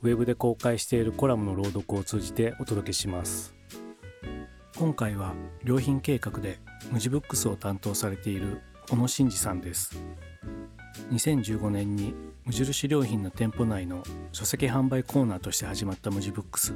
[0.00, 3.54] ウェブで公開しているコラムの朗読を通じてお届けします。
[4.76, 6.60] 今回は良品計画で
[6.92, 10.00] 無地ブックスを担当されている小野真二さんです。
[11.10, 12.14] 2015年に
[12.44, 16.74] 無印良品の店舗内の書籍販売コーナーとして始まった無地ブックス。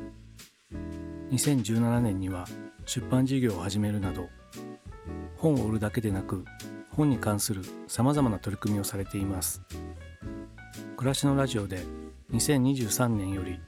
[1.31, 2.45] 2017年には
[2.87, 4.29] 出版事業を始めるなど
[5.37, 6.45] 本を売るだけでなく
[6.91, 9.63] 本に関するさまざまな取り組みをされています。
[10.97, 11.85] 暮らしのラジオで
[12.33, 13.61] 2023年より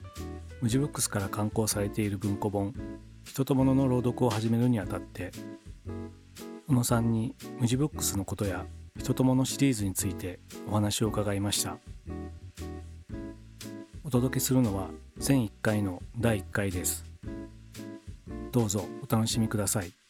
[0.61, 2.75] 無地ブックスから刊行されている文庫本
[3.25, 5.33] 「人と物の朗読」を始めるにあたって
[6.67, 8.67] 小野さんに無地ブックスのことや
[8.99, 11.79] 人と物シリーズについてお話を伺いました。
[14.03, 17.05] お届けするのは全1回の第1回です。
[18.53, 20.04] どうぞお楽しみください。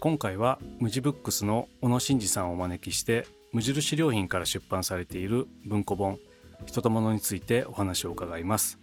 [0.00, 6.18] 今回は無地ブックスの小野真二さんをお招きして無印良品から出版されている文庫本
[6.64, 8.78] 人と物についてお話を伺います。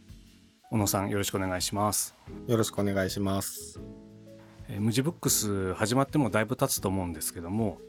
[0.70, 2.14] 小野さんよろしくお願いします。
[2.46, 3.82] よろしくお願いします。
[4.70, 7.80] えー無地ブックス始まってもだいぶ経つと思うんですけども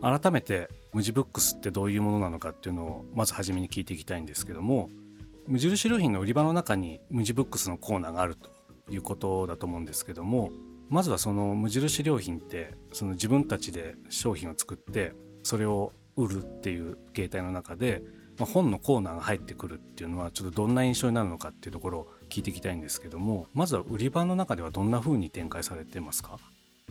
[0.00, 4.88] 改めて無地ブックスってどういうものなのかっていうのをまず初めに聞いていきたいんですけども
[5.48, 8.50] 無印良品の売り場の中に無地ブックスのコーナーがあると
[8.88, 10.52] いうことだと思うんですけども
[10.88, 15.12] まずはその無印良品ってその自分たちで商品を作って
[15.42, 18.02] それを売るっていう形態の中で、
[18.38, 26.38] まあ、本のコーナーが入ってくるっていうのはちょっとどんな印象になるのかっていうところを聞いていきたいんですけどもまずは売り場の中ではどんな風に展開されてますか？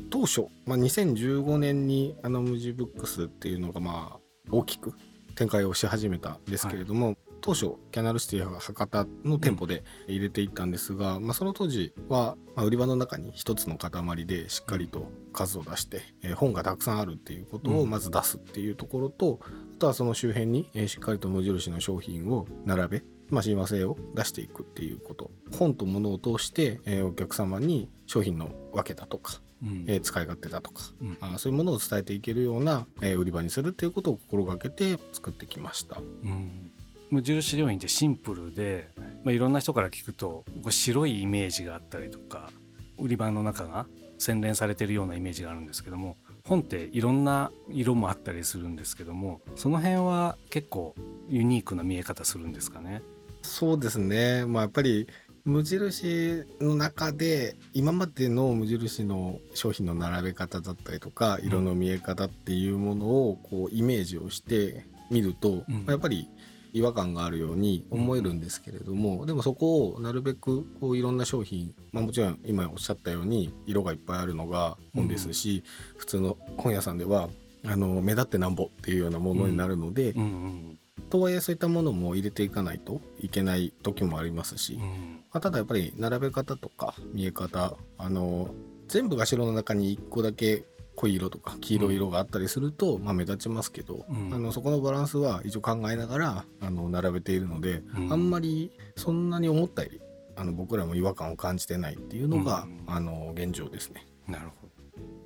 [0.10, 4.20] 当初、まあ、2015年にあの無地ブックスっていうのがまあ
[4.52, 4.94] 大きく
[5.36, 19.40] 展開をし始めたんですけれども、当初キャナルシティ博多の店舗で入れていったんですが、まあ、その当時は、まあ、売り場の中に一つの塊でしっかりと数を出して、えー本がたくさんあるっていうことをまず出すっていうところと、
[19.76, 25.32] あとはその周辺に、えーしっかりと無印の商品を並べまあ、親和性を出していくっていうこと。
[25.58, 29.86] 本と物を通して、えーお客様に商品の分けだとか、うん。
[29.88, 31.18] えー使い勝手だとか、うん。
[31.20, 35.98] あーそういうものを伝えていけるような、えー売り場にするっていうことを心がけて作ってきました。
[36.24, 36.72] うん
[37.10, 38.90] 無印良品ってシンプルで、
[39.24, 42.50] まあ、いろんな人から聞くとこう白いイメージがあったりとか
[42.98, 43.88] 売り場の中が
[44.18, 50.96] 洗練されてるようなイメージがあるんですけども本っていろんな色もあったりするんですけどもその辺は結構
[51.30, 53.02] ユニークな見え方するんですかね？
[53.42, 55.08] そうですね、まあ、やっぱり
[55.46, 66.28] 無印の中で今までの無印の商品の並べ方だったりとか色の見え方っていうものをこうイメージをしてみると、うんまあやっぱり
[66.78, 75.64] 違和感があるように思えるんですけれども、でもそこをなるべくこういろんな商品、まあ、もちろん今おっしゃったように色がいっぱいあるのが本ですし、
[75.98, 77.30] 普通の本屋さんでは
[77.66, 80.80] あの目立ってなんぼっていうようなものになるので、うんうん
[81.10, 85.24] とはいえそういったものも入れていかないといけない時もありますし、まうん。
[85.32, 88.50] あ、ただやっぱり並べ方とか見え方あの
[88.88, 90.66] 全部が白の中に1個だけ
[90.98, 94.34] 濃い色とか黄色い色があったりすると、まあ、目立ちますけど、うん。
[94.34, 98.12] あのそこのバランスは一応考えながらあの並べているので、うん。
[98.12, 100.02] あんまりそんなに思ったより
[100.36, 102.84] あの僕らも違和感を感じてないっていうのが、うん。
[102.88, 104.08] あの現状ですね。
[104.28, 104.74] なるほど。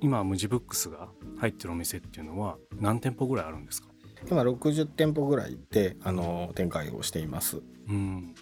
[0.00, 1.08] 今無地ブックスが
[1.38, 3.88] 入ってるお店っていうのは何店舗ぐらいあるんですか？
[4.30, 7.62] 今60店舗ぐらいであの展開をしています。
[7.88, 8.34] うん。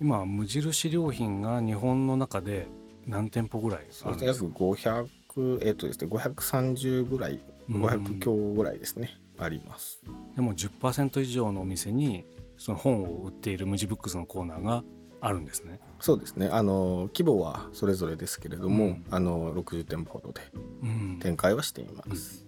[0.00, 2.68] 今無印良品が日本の中で
[3.06, 4.10] 何店舗ぐらいあるんですか？
[4.12, 4.48] ですね。
[4.48, 4.50] 約
[5.36, 7.40] 500えっ、とですね530ぐらい
[7.70, 10.02] 500強ぐらいですね、あります。
[10.34, 12.24] でも10%以上のお店に
[12.56, 14.84] その本を売っている無地ブックスのコーナーが
[15.20, 15.80] あるんですね。
[16.00, 16.48] そうですね。
[16.50, 19.04] あの規模はそれぞれですけれども、うん。
[19.10, 20.40] あの60店舗ほどで
[20.82, 21.18] うん。
[21.20, 22.46] 展開はしています。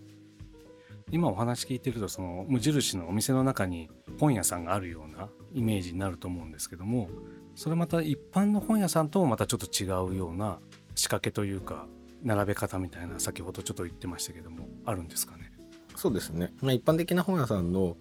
[1.11, 3.89] 今お話聞いてるとその無印のお店の中に
[4.21, 7.09] 本屋さんがあるようなイメージになると思うんですけども
[7.55, 10.59] それまた一般の本屋さんともまたちょっと違うような
[10.95, 11.87] 仕掛けというか
[12.23, 15.53] 並べ方みたいな先ほどちょっと言ってましたけどもあるんですかね？
[15.97, 17.97] そうですね、まあ、一般的な本屋さんの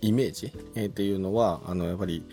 [0.00, 2.24] イメージ、えーっていうのはあのやっぱり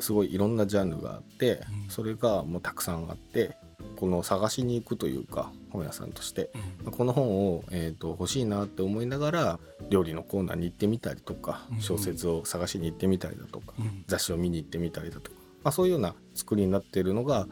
[0.00, 1.90] すごいいろんなジャンルがあって、うん。
[1.90, 3.56] それがもうたくさんあって
[3.96, 6.50] この探しに行くというか本屋さんとして。
[6.90, 9.60] この本を、えー、と欲しいなって思いながら
[9.90, 11.80] 料理のコーナーに行ってみたりとかうん。
[11.80, 14.04] 小説を探しに行ってみたりだとか、うん。
[14.06, 17.46] 雑誌を見に行ってみたりだとか、まあ、そういうような作りになっているのが、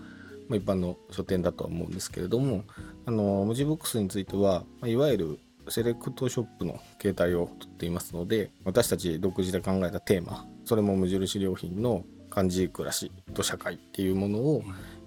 [0.49, 2.65] まあ、一般の書店だとは思うんですけれども
[3.06, 14.62] あの無地ブックスについては、まあ、いわゆるセレクトショップの形態をとっていますので私たち独自で考えたテーマそれも無印良品の漢字暮らしと社会っていうものを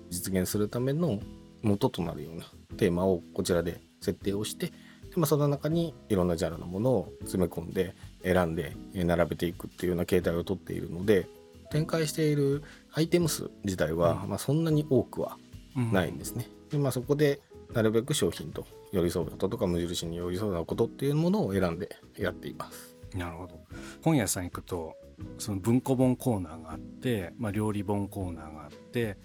[0.10, 1.20] 実現するための
[1.62, 2.46] 元となるような
[2.78, 4.74] テーマをこちらで設定をしてで、
[5.18, 11.28] まあ、その中にいろんなジャンルのものを詰め込んで選んで並べていくっていうような形態をとっているので
[11.72, 12.64] 展開している
[12.94, 15.38] アイテム数自体は、うんまあ、そんなに多くは
[15.76, 16.48] うんないんですね。
[16.70, 17.42] でまあ、そこで
[17.74, 22.96] なるべく商品と寄り添うこととか無印に寄り添うことっていうものを選んでやっています。
[23.16, 23.60] なるほど
[24.04, 24.96] 本屋さん行くと
[25.38, 29.18] その文庫本コーナーがあって、まあ、料理本コーナーがあって、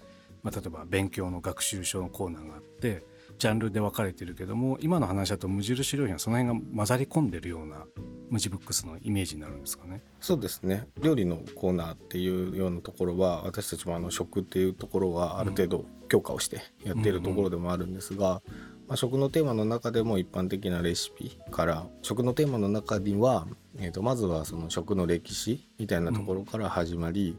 [0.43, 3.03] まあ、例えば勉強の学習書のコーナーがあって
[3.39, 7.85] ジャンルで分かれてるけども今の話だと無印良品はその辺が混ざり込んでるような
[8.29, 10.01] 無地ブックスのイメージになるんですかね。
[10.19, 10.87] そうですね。
[11.01, 18.41] 料理のコーナーっていうようなところは私たちもあの食っていうところはある程度強化をしてやっているところでもあるんですが、
[18.87, 23.47] まあ、食のテーマの中でも一般的なレシピから食のテーマの中には、
[23.77, 27.37] えー、とまずはその食の歴史みたいなところから始まり、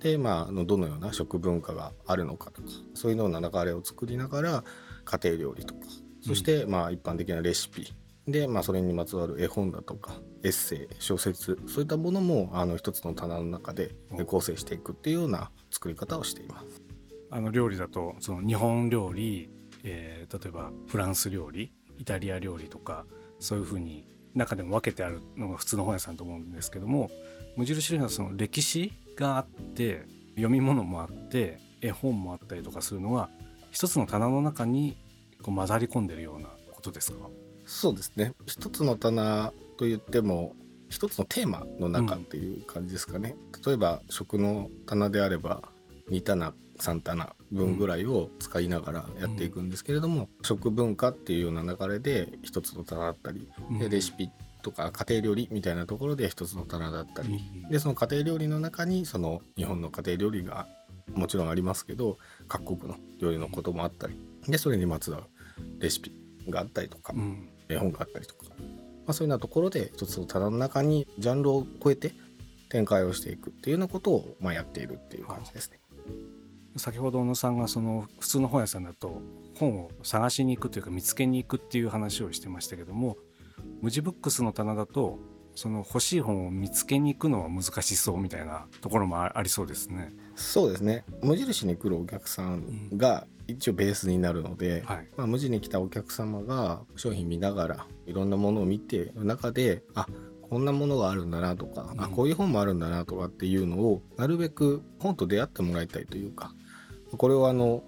[0.00, 4.64] で、まあ、あのどのような食文化があるのかとかそういうような流れを作りながら
[5.04, 5.80] 家庭料理とか
[6.20, 7.92] そしてまあ一般的なレシピ
[8.30, 10.12] で、まあ、それにまつわる絵本だとか
[10.44, 16.82] エッセイ小説そういったものもあの一つの棚の中でうん構成していくっていうような作り方をしています。
[17.30, 19.50] あの料理だとその日本料理、
[19.84, 23.06] えー例えばフランス料理イタリア料理とか
[23.38, 27.10] そういうふうに中でも分けてあるのが普通の本屋さんと思うんですけども
[27.56, 30.04] 無印良品はその歴史があって
[30.34, 33.30] 読み物もあって絵本もあったりとかするのが
[33.70, 34.98] 一つの棚の中に
[35.42, 37.30] こう混ざり込んでるようなことですか？
[37.68, 38.32] そうですね。
[38.46, 40.56] 一つの棚といっても
[40.88, 45.62] 一つのテーマの中っていう感じですかね、例えば食の棚であれば
[46.10, 53.46] 2棚3棚分ぐらいを使いながらやっていくんですけれども、食文化っていうような流れで一つの棚だったり、
[53.78, 54.30] でレシピ
[54.62, 57.38] とか家庭料理みたいなところで一つの棚だったり、
[57.70, 60.66] でその家庭料理の中にその日本の家庭料理が
[61.12, 62.16] もちろんありますけど
[62.48, 65.24] 各国の料理のこともあったりでそれにまつわる
[65.80, 66.12] レシピ
[66.48, 68.54] があったりとか、うん絵本があったりとか、ま
[69.08, 72.12] あ、そういうようなところで一つの棚の中にジャンルを超えて
[72.68, 75.80] 展開をしていくっていうようなことをまあやっているっていう感じですね。
[76.76, 79.20] 先ほど小野さんがその普通の本屋さんだと
[79.58, 83.16] 本を探しに行くというか見つけに行くっていう話をしてましたけども
[83.80, 85.18] 無地ブックスの棚だと
[85.56, 90.12] その欲しい本を見つけに行くのは難しそうみたいなところもあありそうですね。
[90.36, 95.08] そうですね無印に来るお客さんが一応ベースになるので、はい。
[95.16, 100.06] まあ、無地に来たお客様が商品見ながらいろんなものを見てる中であ
[100.48, 102.12] こんなものがあるんだなとか、あうん。
[102.12, 106.52] こういう本もあるんだなとかっていうのをなるべく本と出会ってもらいたいというか
[107.16, 107.82] これをあの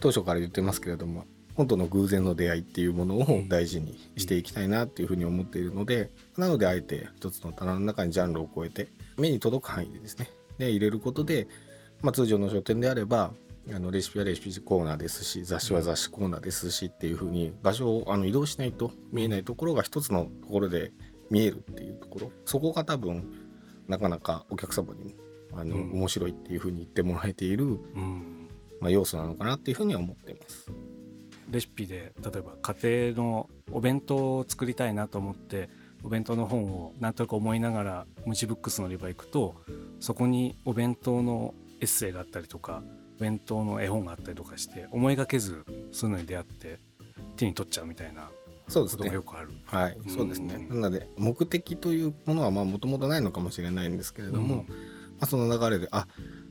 [0.00, 11.48] 当初から言ってますけれども本との偶然の出会いっていうものを大事にしていきたいなっていうふうに思っているので、なのであえて一つの棚の中にジャンルを超えて目に届く範囲でですねで入れることで、
[12.00, 13.32] まあ、通常の書店であれば
[13.74, 20.92] あのレシピはレシピコーナーですし雑誌は雑誌コーナーですしっていう風に場所をあの移動しないと見えないところが一つのところで
[21.30, 22.32] 見えるっていうところ。
[22.44, 23.24] そこが多分
[23.86, 25.10] なかなかお客様にも
[25.52, 25.92] あの、うん。
[25.92, 27.68] 面白いっていう風に言ってもらえている、う
[28.00, 28.48] ん。
[28.80, 30.70] まあ、要素なのかなっていう風には思っています。
[31.50, 35.70] レシピで例えば家庭のお弁当を作りたいなと思って
[36.04, 39.54] お弁当の本をなんとなく思いながら無地ブックスの売り場行くと
[39.98, 46.78] そこにお弁当のエッセイがあったりとかお弁当の絵本があったりとかして思いがけずそういうのに出会って
[47.36, 49.14] 手に取っちゃうみたいなことがそうですね。
[49.14, 49.48] よくある。
[49.64, 50.10] はい、うん。
[50.10, 50.66] そうですね。
[50.70, 54.60] なので目的というものはまあもともとないのかもしれないんですけれども、うん。
[54.60, 54.74] ま
[55.22, 56.06] あ、その流れであ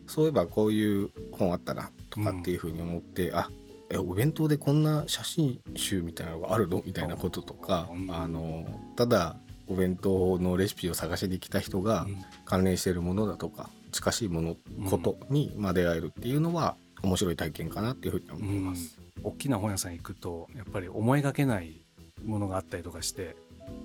[0.08, 3.50] そういえばこういう本あったなとかっていうふうに思って、あ
[3.90, 8.12] えお弁当でこんな写真集みたいなのがあるのみたいなこととか、うん。
[8.12, 12.18] あのただお弁当のレシピを探しに来た人がうん。
[12.46, 14.56] 関連しているものだとか近しいもの、
[14.90, 19.00] ことに、まあ、出会えるっていうのは面白い体験かなっていうふうに思います。
[19.24, 21.82] 大きな本屋さん行くとやっぱり思いがけない
[22.24, 23.36] ものがあったりとかして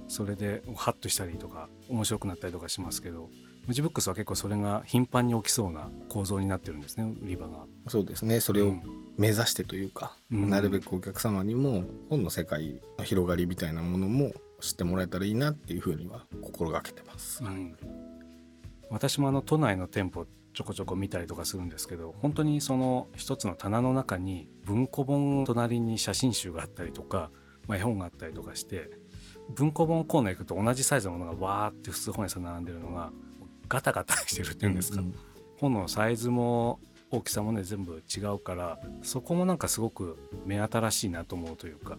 [0.09, 3.31] それでハッとしたりとか面白くなったりとかしますけど
[3.67, 7.65] ムジブックスは結構それが頻繁に起きそうな構造になってるんですね売り場が。
[7.89, 8.75] そうですねそれを
[9.17, 17.43] 目指してというか、うん、なるべくお客様にも本の世界の広がりみたいなものも知ってもらえたらいいなっていうふうには心がけてます。
[17.45, 17.77] うん、
[18.93, 27.31] 私もあの都内の店舗ちょこちょこ見たりとかするんですけど本当にその一つの棚の中に文庫本隣に写真集があったりとか、
[27.67, 28.91] まあ、絵本があったりとかして
[29.55, 33.11] 文庫本コーナー行くと同じサイズのものがわーって普通本屋さん並んでるのが
[33.67, 35.15] ガタガタしてるっていうんですか、うんうん、
[35.59, 36.79] 本のサイズも
[37.11, 41.97] 大きさもね全部違うからそこもなんかすごく目新しいなと思うというか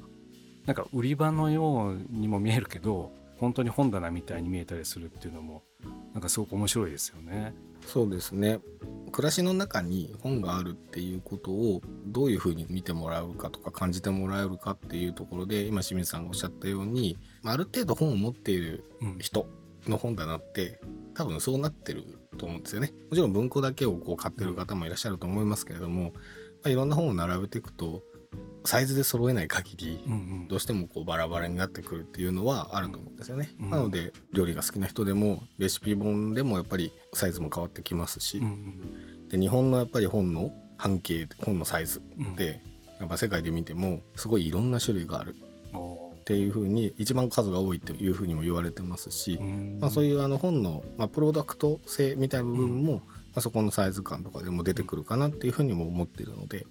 [0.67, 5.63] なんか売り場のようにも見えるけど本当に本棚みたいに見えたりするっていうのも
[6.13, 7.53] なんかすごく面白いですよね。
[7.87, 8.59] そうですね
[9.11, 18.83] 暮らしの中に本があるっていうことをどういうふうに見てもらうかとか感じてもらえるかっていうところで今清水さんがおっしゃったようにある程度本を持っている
[19.19, 19.47] 人
[19.87, 20.79] の本棚って
[21.13, 22.05] 多分そうなってる
[22.37, 22.91] と思うんですよね。
[23.09, 26.09] もちろん文庫だけをこう買ってる方もいらっしゃると思いますけれども、ま
[26.65, 28.01] あ、いろんな本を並べていくと
[28.65, 29.99] サイズで揃えない限り、
[30.47, 33.49] どうしてもこうバラバラになってくるっていうのはあると思うんですよね。
[33.59, 38.41] なので料理が好きな人でもレシピ本でもやっぱりサイズも変わってきますし、
[39.29, 42.01] で日本のやっぱり本の半径本のサイズ
[42.37, 42.61] で、
[42.99, 45.35] やっぱ世界で見てもすごいいろんな種類がある。
[46.23, 49.37] っていうふうに一番数が多いというふうにも言われてますし、
[49.81, 53.01] まあ、そういうあの本の、まあ、プロダクト性みたいな部分も、ま
[53.35, 56.65] あ、そこのサイズ感とかでも出てくるかなっていうふうにも思っているので、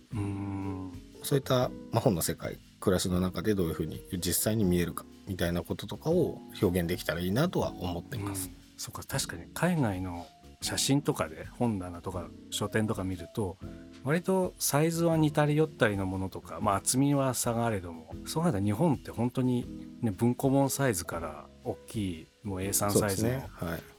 [1.23, 8.49] そういった、まあ、本の世界暮らしの中でどういうふうに実際に見えるかみたいなこととかを表現できたらいいなとは思ってます。
[8.49, 10.26] うん、そうか確かに海外の
[10.62, 13.57] 写真とかで本棚とか書店とか見ると
[14.05, 19.67] 割とサイズは似たり寄ったりのものとか、まあ、厚みは差があれどもそうなると日本って本当に、
[20.00, 23.43] ね、文庫本サイズから大きいもう A3 サイズの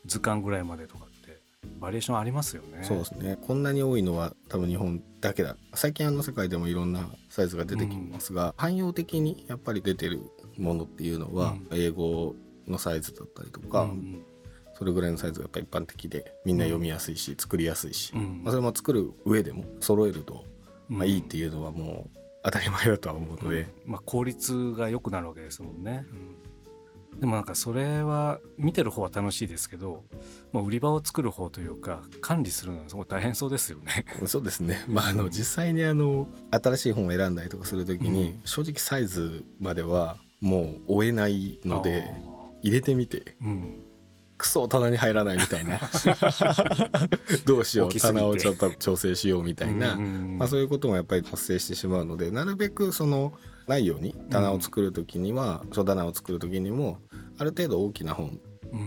[0.05, 1.05] 図鑑ぐらいまでとか
[1.83, 2.79] バリエーションありますよね。
[2.83, 3.37] そうですね。
[3.45, 5.57] こんなに多いのは多分日本だけだ。
[5.73, 10.21] 最近あの世界でもいろんなサイズが出てきますが、うん、汎用的にやっぱり出てる
[10.57, 12.35] ものっていうのは、英語
[12.69, 14.25] のサイズだったりとか、うんうん。
[14.75, 20.45] それぐらいのサイズがやっぱ一般的でみんな読みやすいし、作りやすいし、まあ、それも作る上でも揃えると、
[20.87, 26.05] まあ、いいっていうのはもう当たり前だとは思うので、まあ、効率が良くなるわけですもんね。
[27.19, 30.03] でもなんかそれは見てる方は楽しいですけど、
[30.51, 34.05] まあ、売り場を作る方というか管理するのはすごい大変そうですよね。
[34.25, 34.83] そうですね。
[34.87, 42.09] まああの実際にあの新しい本を選んだりとかするときに、正直サイズまではもう追えないので
[42.61, 43.83] 入れてみて、うん、
[44.37, 45.79] クソ棚に入らないみたいな。
[47.45, 53.33] どうしよう棚をちょっと調整しようみたいな、まあ、そういうこともやっぱり発生してしまうのでなるべくその
[53.67, 56.97] ないように棚を作る時には、書棚を作る時にも
[57.37, 58.39] ある程度大きな本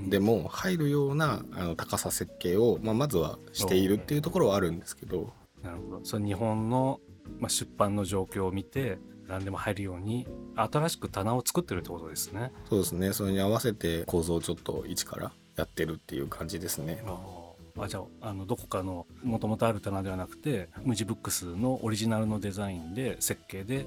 [0.09, 5.33] でも入るようなあの高さ設計を、まあ、まずはしているっていうところはあるんですけど。
[5.63, 7.01] なるほどそ日本の、
[7.41, 12.53] まあ、出版の状況を見て何でも入るように新しく棚を作ってるってことですね。
[12.69, 17.03] そうですねそれに合わせて構造をちょっと一からやってるっていう感じですね。
[17.79, 23.87] あじゃああのどこかのもともとある棚ではなくてムジブックスのオリジナルのデザインで設計で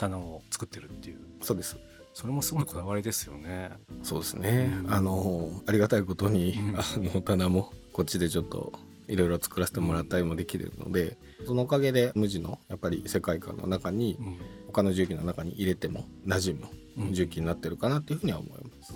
[0.00, 1.18] 棚を作ってるっていう。
[1.42, 1.76] そうです。
[2.14, 3.70] それもすごいこだわりですよね。
[4.02, 6.82] そうですね、うん、あのありがたいことに、うん、あ
[7.14, 8.72] の棚もこっちでちょっと
[9.08, 14.18] いろいろ作らせてもらったりもできるので、うん、そのおかげで無地のやっぱり世界観の中に、
[14.66, 16.66] 他の重機の中に入れても馴染
[16.96, 18.94] む重機になってるかなっていうふうには思います。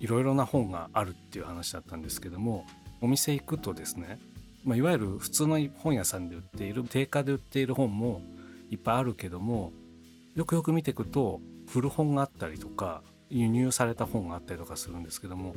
[0.00, 2.66] いろいろな本があるっていう話だったんですけども
[3.00, 4.18] お店行くとですね、
[4.64, 8.20] まあ、いわゆる普通の本屋さんで売っている定価で売っている本も
[8.70, 9.72] いっぱいあるけども
[10.34, 15.54] よくよく見ていくと古本があったりとか輸入された本があったりとかするんですけども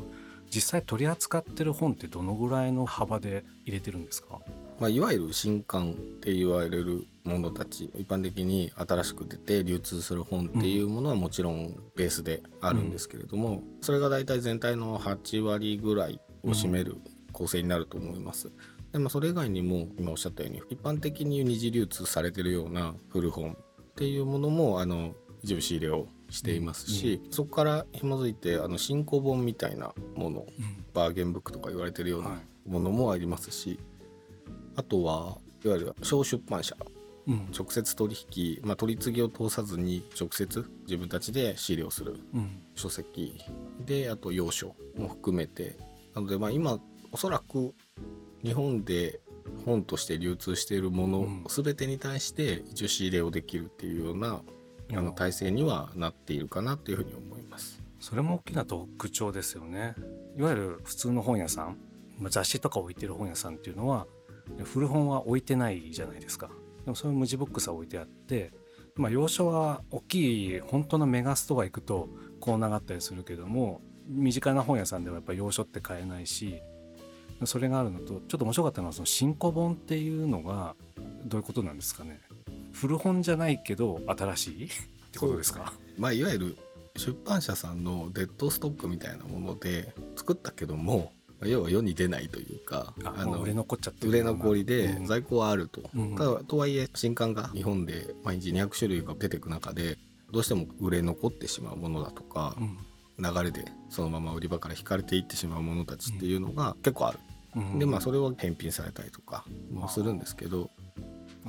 [0.49, 4.39] 実際取り扱ってる本ってどのぐらいの幅で入れてるんですか？
[4.79, 16.95] まあ、いわゆる新刊って言われるものたち一般的に新しく出て流通する本っていうものはもちろんベースであるんですけれども、うん、それが大体全体の8割ぐらいを占める
[17.33, 18.51] 構成になると思います。
[18.93, 23.57] でもそれ以外にも今おっしゃったように一般的に二次流通されてるような古本
[23.97, 33.79] っていうものもあの一部仕入れをしていますし、うん、そこから紐づいてあの新古本みたいなもの、うん、バーゲンブックとか言われてるようなものもありますし、
[34.75, 36.77] あとはいわゆる小出版社、
[37.25, 42.19] うん、直接取引、まあ、取り次ぎを通さずに直接自分たちで仕入れをする
[42.75, 43.41] 書籍。
[43.83, 45.75] であと要所も含めて。
[46.13, 46.79] なのでまあ今
[47.11, 47.73] おそらく
[48.43, 49.19] 日本で
[49.67, 51.11] 本として流通しているもうん。
[51.11, 54.41] の全てに対して一応仕入れをできるっていうような
[54.91, 57.81] あの体制にはなっているかなというふうに思います。
[57.99, 59.95] それも大きな特徴ですよね。
[60.37, 61.77] いわゆる普通の本屋さん
[62.17, 64.07] まあ雑誌とか置いてる本屋さんっていうのは
[64.63, 66.49] 古本は置いてないじゃないですか。
[66.85, 68.53] でもそういう無地ボックスは置いてあって
[68.95, 72.07] まあ洋書は大きい本当のメガストア行くと
[72.39, 76.61] こう長ったりするけども身近な本屋さんではやっぱり洋書って買えないし
[77.45, 80.75] それがあるのとちょっと面白かったのはその新古本っていうのが
[81.25, 82.19] どういうことなんですかね。
[82.73, 84.65] 古本じゃないけど新しい？
[84.65, 84.69] っ
[85.11, 85.73] てことですか？
[85.97, 86.57] まあ、いわゆる
[86.95, 95.05] 出版社さんのデッドストックみたいなもので作ったけどもまあ要は世に出ないというかあもう売れ残っちゃってる売れ残りでうん。
[95.05, 96.15] 在庫はあると、うん。
[96.15, 99.97] ただとはいえ新刊が日本で毎日200種類が出てく中で
[100.31, 102.77] どうしても売れ残ってしまうものだとかう、ん。
[103.19, 107.26] 流れでそのまま売り場から引かれていってしまうものたちっていうのが結構ある、うん
[107.77, 110.69] でまあそれを返品されたりとかもするんですけど。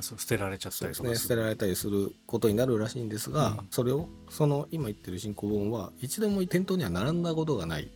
[0.01, 1.15] 捨てられちゃったりとかね。
[1.15, 3.67] 捨てられたりすることになるらしいんですが、うん。
[3.69, 7.89] それをその今言ってる新古本は一度も店頭には並んだことがない。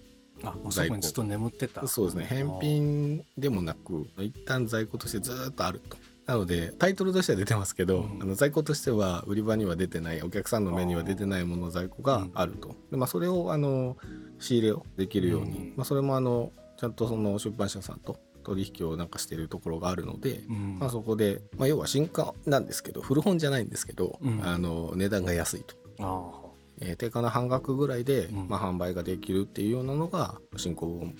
[0.43, 1.87] あもうそこにずっと眠ってた。
[1.87, 2.25] そうですね。
[2.25, 5.97] 返品でもなく一旦在庫としてずーっとあると。
[6.25, 8.21] なのでタイトルとしては出てますけど、うん。
[8.21, 12.75] あの在庫としては売り場には出てないお客さんの目には出てないものの在庫があると。
[12.91, 13.97] でまあ、それをあの
[14.39, 15.73] 仕入れをできるように、うん。
[15.77, 20.79] まあ、それもあのちゃんとその出版社さんと取引をなんかしてるところがあるので、うん。
[20.79, 24.45] まあ、そこで、まあ、要は新刊なんですけど古本じゃないんですけど、うん。
[24.45, 25.75] あの値段が安いと。
[25.99, 26.39] あ
[26.81, 28.47] えー定価の半額ぐらいで、うん。
[28.49, 31.15] まあ、販売ができるっていうようなのが新古本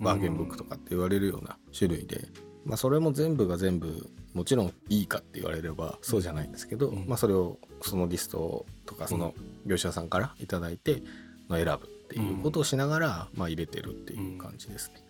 [0.00, 2.28] バーゲンブックとかって言われるような種類で、
[2.64, 7.06] まあ、それも全部が全部もちろんいいかって言われればそうじゃないんですけど、うん。
[7.06, 9.34] まあ、それをそのリストとかその
[9.64, 11.02] 業者さんから頂いて、
[11.48, 15.02] まあ、選ぶっていうことをしながら、まあ、入れてるっていう感じですね。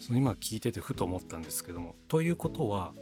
[0.00, 2.92] その今聞いててふと思ったんですけどもということは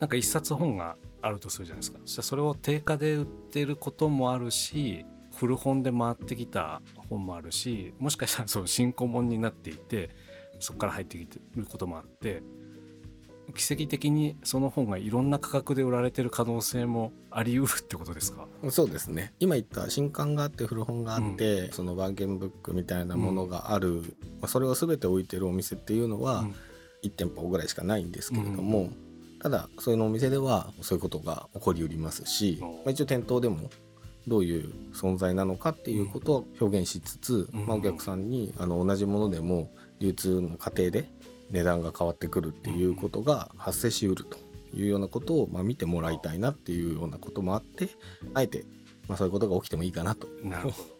[0.00, 5.04] なんか一冊本があるとするじゃないですかそしたらそれを定価で売ってることもあるし
[5.36, 10.10] 古本で回ってきた本もあるしもしかしたらその新古本になっていて
[10.58, 12.42] そこから入ってきてることもあって
[13.54, 18.46] 奇跡的にその本がいろんな価格で売られてる可能性もあり得るってことですか？
[18.70, 19.34] そうですね。
[19.40, 26.54] 今言った新刊があって古本があって、そのバーゲンブックみたいなものがある、まあ、それを全て置いてるお店っていうのは、うん。
[27.02, 28.90] 1店舗ぐらいしかないんですけれども、
[29.40, 33.70] ただそういうのお店ではそういうことが起こりうりますし、おまあ、一応店頭でも
[34.28, 37.66] どういう存在なのかっていうことを表現しつつ、うん。
[37.66, 41.10] まあ、お客さんにあの同じものでも流通の過程で
[41.52, 44.38] 値段が変わってくるっていうことが発生しうると
[44.74, 47.90] いうようなことをまあ見てもらいたいなっていうようなこともあって
[48.34, 48.64] あえて
[49.06, 50.28] まあそういうことが起きてもいいかなと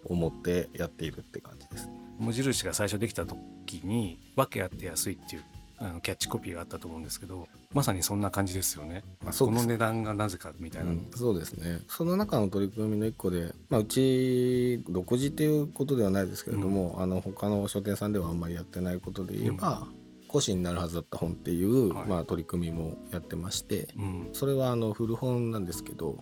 [0.05, 1.87] 思ってやっているって感じです。
[1.87, 1.93] ね。
[2.19, 5.45] 無印が最初できた時に「訳あって安い」っていう
[5.79, 9.03] あのキャッチコピーがあったと思うんですけどまさにそんな感じですよね。
[9.25, 11.81] まあ、そこの値段がなぜかみたいな、うん、そうですね。
[11.89, 19.89] その中の取り組みの一個で、まあ、うち独自っていうことではないですけれども、あの他の書店さんではあんまりやってないことで言えば、
[20.33, 22.09] 古紙になるはずだった本っていう、はい。
[22.09, 24.29] まあ、取り組みもやってましてうん。
[24.33, 26.17] それはあの古本なんですけど、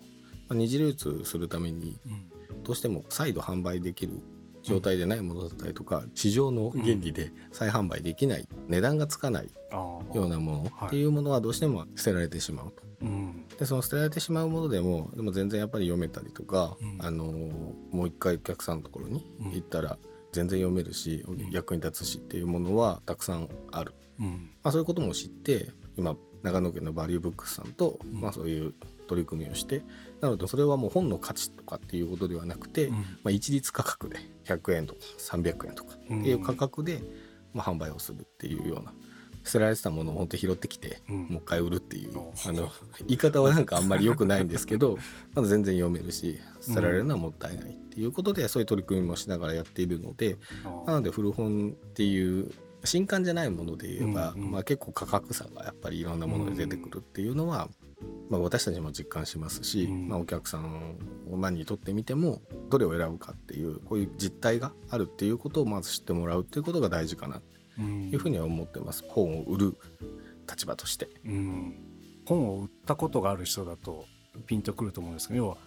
[0.49, 2.63] まあ、二次流通するためにうん。
[2.63, 4.21] どうしても再度販売できる
[4.63, 12.83] 状態でないものだったりとか市場の原理で再販売できない、値段がつかないようなものっていうものはどうしても捨てられてしまうと。
[13.01, 13.45] うん。
[13.57, 17.05] でその捨てられてしまうものでもでも全然やっぱり読めたりとか、うん。
[17.05, 19.97] あのもう一回お客さんのところに行ったら
[20.31, 21.51] 全然読めるし、ん。
[21.51, 24.49] 役に立つしっていうものはたくさんある、うん。
[24.63, 28.21] まあ、そういうことも知って今長野県のバリューブックスさんと、うん。
[28.21, 28.73] まあ、そういう
[29.07, 29.83] 取り組みをして
[30.21, 32.95] なのでそれはもう本の価値とかっていうことではなくて、うん。
[32.95, 37.01] まあ、一律価格で100円とか300円とかっていう価格で、
[37.53, 38.93] まあ、販売をするっていうような
[39.43, 41.15] 捨てられてたものを本当拾ってきて、うん。
[41.15, 42.69] もう一回売るっていうおあの
[43.07, 44.97] 言い方はなんかあんまり良くないんですけど
[45.33, 52.51] まだ全然読めるし捨てられるのはもったいないっていうことで、そういう取り組みもしながらやっているのであなので古本っていう
[52.83, 54.51] 新刊じゃないもので言えば、うんうん。
[54.51, 57.69] まあ、結構価格差がやっぱりいろんなもので出てくるっていうのは、
[58.29, 60.07] まあ、私たちも実感しますし、うん。
[60.07, 60.97] まあ、お客さん
[61.31, 67.41] を何にとってみてもどれを選ぶかっていうこういう実態があるっていうことをまず知ってもらうっていうことが大事かなと
[67.79, 69.77] うんいうふうには思ってます、本を売る
[70.49, 71.09] 立場として。
[71.25, 71.75] うん。
[72.25, 74.05] 本を売ったことがある人だと
[74.47, 75.57] ピンとくると思うんですけど要は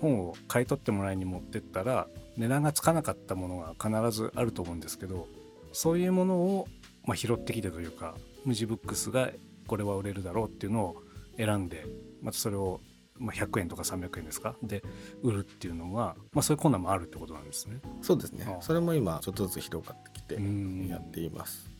[0.00, 5.28] 本を買い取ってもらいに持ってったら値段がつかなかったものが必ずあると思うんですけど
[5.74, 6.68] そういうものを、
[7.04, 9.30] まあ、拾ってきてというか無地ブックスが
[9.66, 11.02] これは売れるだろうっていうのを
[11.36, 11.84] 選んで
[12.22, 12.80] またそれを、
[13.18, 14.56] まあ、100円とか300円ですか？
[14.62, 14.82] で
[15.22, 17.80] 売るっていうのが、まあ、そういう困難もあるってことなんですね。
[18.00, 21.70] そうですねそれも今ちょっとずつ広がってきてうんやっています。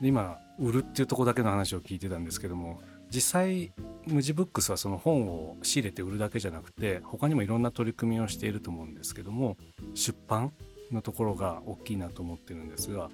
[0.00, 3.72] で今売るっていうとこだけの話を聞いてたんですけども実際
[4.06, 9.56] 無地ブックスはその本を仕入れて売るだけじゃなくて他にもいろんな取り組みをしていると思うんですけども
[9.94, 10.52] 出版
[10.92, 13.10] のところが大きいなと思ってるんですが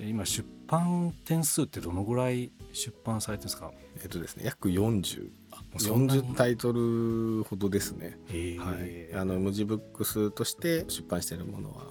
[0.00, 3.72] 今出版点数ってどのぐらい出版されてるんですか？
[4.00, 5.30] えっとですね約40
[5.78, 8.16] そんなに？40タイトルほどですね、
[8.58, 11.84] はい、あの無地ブックスとして出版しているものは。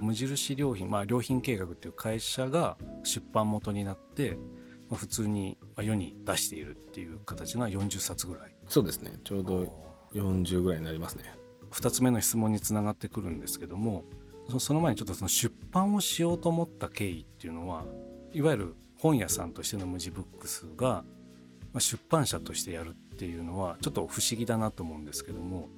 [0.00, 4.38] 無印良品、まあ、良品計画っていう会社が出版元になって、
[4.88, 8.54] まあ、普通にまあ世に出しているっていう形が40冊ぐらい。
[8.66, 9.12] そうですね。
[9.24, 9.66] ちょうど
[10.14, 11.24] 40ぐらいになりますね。
[11.72, 14.04] 2つ目の質問につながってくるんですけども
[14.50, 17.84] そその前にちょっとその出版をしようと思った経緯っていうのは
[18.32, 21.04] いわゆる本屋さんとしての無地ブックスが
[21.72, 25.68] まあ出版社としてやるっていうのはちょっと不思議だなと思うんですけども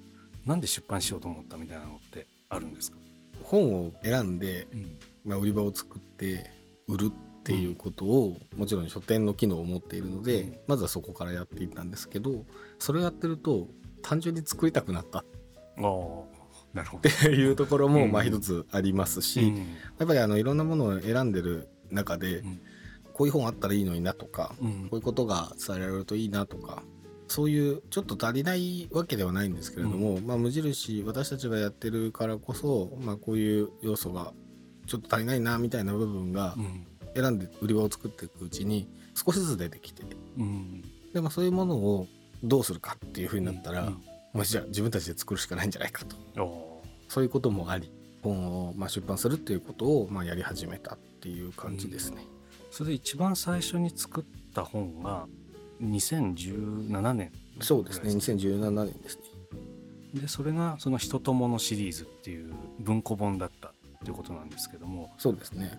[0.47, 2.99] なんで出版しようと思ったみたいなのってあるんですか、
[3.45, 4.99] 本を選んで、うん。
[5.25, 6.51] まあ、売り場を作って
[6.89, 10.59] 売るっていうことを、もちろん書店の機能を持っているので、うん。
[10.67, 12.45] まずはそこからやっていったんですけど
[12.79, 13.69] それをやってると
[14.03, 15.25] 単純に作りたくなった
[16.81, 17.01] っ。
[17.01, 18.13] て いうところもうん。
[18.13, 19.57] まあ一つありますし、うん。
[19.57, 19.63] や
[20.05, 22.61] っぱりあのいろんなものを選んでる中で、うん。
[23.13, 24.89] こういう本あったらいいのになとか、うん。
[24.89, 26.83] こういうことが伝えられるといいなとか
[27.29, 34.35] そういうちょっと足りないわけではないんですけれども、まあ、無印私たちがやってるからこそ、まあ、こういう要素が
[34.87, 36.87] ちょっと足りないなみたいな部分がうん。
[37.15, 40.03] 選んで売り場を作っていくうちに少しずつ出てきて
[40.39, 40.83] うん。
[41.13, 42.07] で、まあ、そういうものを
[42.43, 43.93] どうするかっていうふうになったら、
[44.35, 46.17] うんまあ、じゃあ自分たちで作るしかないんじゃないかと。
[46.43, 47.91] おそういうこともあり
[48.23, 52.27] 本をまあ出版するっていうことをまあやり始めたっていう感じですね。
[52.71, 55.27] それで一番最初に作った本が
[55.83, 57.33] 2017年。
[57.61, 58.11] そうですね。
[58.11, 59.23] 2017年ですね。
[60.23, 63.73] でそれがその「人ともの」シリーズっていう文庫本だったっ
[64.05, 65.15] ていうことなんですけども。
[65.19, 65.79] そうですね。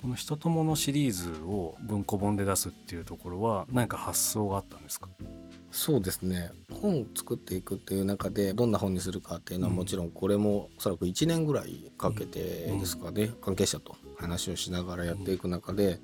[0.00, 5.08] この「人ともの」シリーズを文庫本で出すっていうところは何か発想があったんですか？
[5.70, 6.50] そうですね。
[6.80, 9.76] 本を作っていくっていう中でどんな本にするかっていうのはうん。
[9.76, 16.00] もちろんこれもおそらく1年ぐらいかけてですかね、関係者と話をしながらやっていく中で、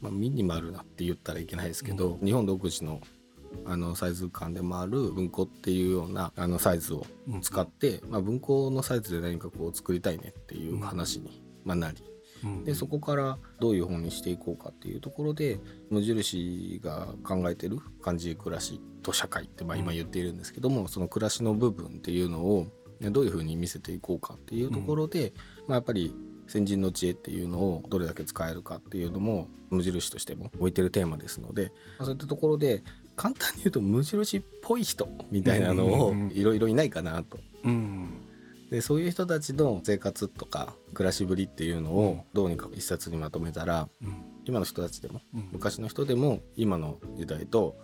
[0.00, 3.00] まあ、ミニマルなって言ったらいけないですけど、日本独自の
[3.66, 7.06] あのサイズ感でもある文庫っていうようなあのサイズを
[7.40, 11.98] 使って、まあ、文庫のサイズで何かこう作りたいねっていう話に、まあ、なり。
[11.98, 12.13] うん
[12.64, 15.58] でそこからどういう本にしていこうかっていうところで
[15.90, 22.66] 無印が考えてる漢字暮らしと社会ってまあ今言っているんですけども、その暮らしの部分っていうのを
[23.00, 25.32] ねどういうふうに見せていこうかっていうところで、
[25.66, 26.14] まあ、やっぱり
[26.46, 32.82] 先人の知恵っていうのをどれだけ使えるかっていうのも無印としても置いてるテーマですので、まあそういったところで
[33.16, 37.38] 簡単に言うと無印っぽい人みたいなのをいろいろいないかなと。
[37.64, 38.23] うん
[38.74, 44.24] でそういう人たちの生活とか暮らしぶりっていうのをどうにか一冊にまとめたらうん。
[44.46, 45.48] 今の人たちでもうん。
[45.52, 47.76] 昔の人でも今の時代と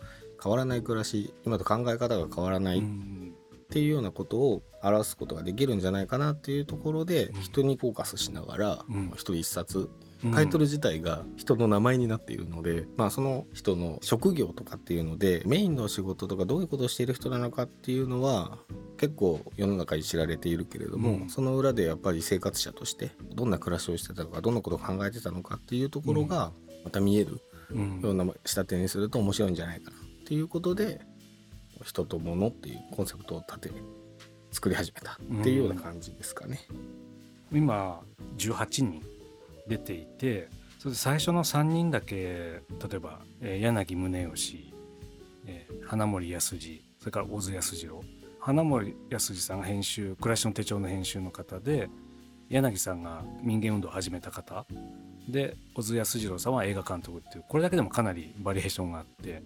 [0.42, 3.34] 変わらない暮らし今と考え方が変わらないっうん。
[3.70, 7.40] ていうようなことを表すことができるんじゃないかなっていうところでうん。
[7.40, 9.10] 人にフォーカスしながらうん。
[9.14, 9.88] 一人一冊うん
[10.34, 18.58] タイトル自体が人の名前になっているので、まあその人の職業とかっていうのでメインの仕事とかどういうことをしている人なのかっていうのは
[18.98, 21.30] 結構世の中に知られているけれども、うん。
[21.30, 26.52] その裏でやっぱり生活者としてどんな暮らしをしてたのかどんなことを考えてたのかっていうところが
[26.84, 28.00] また見えるうん。
[28.02, 31.00] ような仕立てにすると面白いんじゃないかなっていうことで
[31.82, 33.70] 人と物っていうコンセプトを立て
[34.52, 36.60] 作り始めたっていうような感じですかね。
[37.52, 38.00] 今
[38.36, 39.02] 18人
[39.70, 40.48] 出ていて
[40.80, 42.62] それで最初の3人だけ例
[42.94, 44.72] えば、えー柳宗悦、
[45.46, 48.04] えー花森康二それから小津安二郎。
[48.40, 51.88] 花森康二さんが編集暮らしの手帳の編集の方で
[52.48, 54.66] 柳さんが民間運動を始めた方。
[55.28, 59.42] で小津安二郎さんは映画監督っていうこれだけでもかなりバリエーションがあって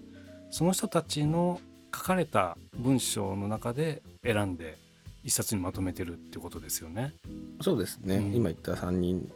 [0.51, 1.61] その人たちの
[1.95, 4.79] 書かれた文章の中で選んで
[5.25, 7.15] 一冊にまとめてるってことですよね。
[7.61, 8.35] そうですね、うん。
[8.35, 9.31] 今言った3人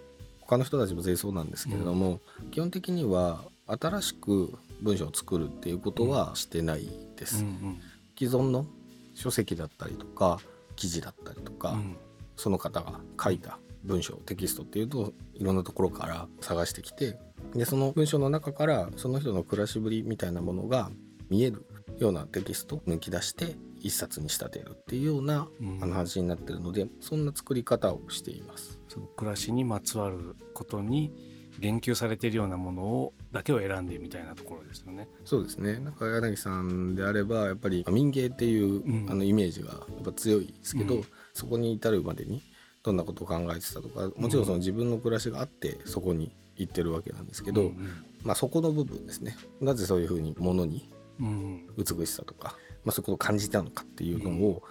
[0.48, 7.80] 他の人たちも全員そうなんですけれども、基本的には新しく文章を作るっていうことはしてないです、うん
[8.18, 8.66] 既存の
[9.14, 10.40] 書籍だったりとか
[10.74, 11.96] 記事だったりとか、うん。
[12.38, 17.18] その方が書いた文章テキストっていうといろんなところから探してきて
[17.54, 20.90] でその文章の中からその人の暮らしぶりみたいなものが
[21.28, 21.66] 見える
[21.98, 25.48] ようなテキストを抜き出して一冊に仕立てるっていうような
[25.80, 28.80] 話になってるのでそんな作り方をしています。
[28.88, 31.12] その暮らしにまつわることに
[31.60, 35.08] 言及されているようなものをだけを選んでみたいなところですよね。
[35.24, 35.78] そうですね。
[35.78, 39.10] なんか柳さんであればやっぱり民芸っていう、うん。
[39.10, 41.04] あのイメージがやっぱ強いですけど、うん。
[41.32, 42.42] そこに至るまでに
[42.82, 49.36] どんなことを考えてたとかもちろんその自分の暮らしがあってそこに行ってるわけなんですけど、うんまあ、そこの部分ですね。
[49.60, 51.66] なぜそういうふうにものにうん。
[51.76, 52.56] 美しさとか、
[52.88, 54.62] まあ、そういうことを感じたのかっていうのを、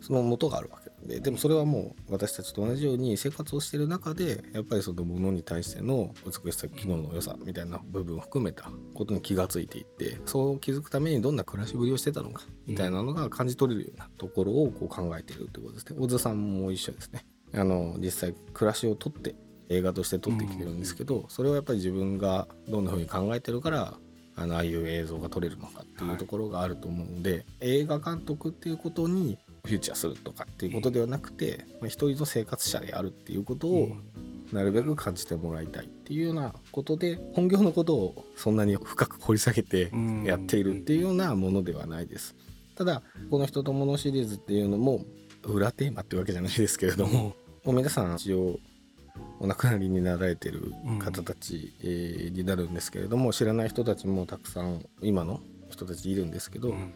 [0.00, 15.98] その元があるわけででもそれはもう私たちと同じように生活をしている中でやっぱりそのものに対しての美しさ機能の良さみたいな部分を含めたことに気がついていってそう気づくためにどんな暮らしぶりをしてたのかみたいなのが感じ取れるようなところをこう考えているということですね。
[15.98, 17.26] 小津さんも一緒ですね。
[17.54, 19.34] あの実際暮らしを撮って
[19.68, 23.94] 映画として撮ってきてるんですけど、それはやっぱり自分がどんな風に考えてるから
[24.36, 33.96] あのああいう映像が撮れるのかっていうところがあると思うので、映画監督っていうことにフューチャーするとかっていうことではなくて、まあ、一人の生活者であるっていうことを
[34.52, 39.90] なるべく感じてもらいたいっていうようなことで本業のことをそんなに深く掘り下げて
[40.24, 42.36] やっているっていうようなものではないです。
[42.76, 45.04] ただこの人と物シリーズっていうのも
[45.42, 48.58] 裏テーマってわけじゃないですけれども、もう皆さん一応
[49.40, 56.94] お亡くなりになられてる方たち、えーになるんですけれども知らない人たちもたくさん今の人たちいるんですけど、うん。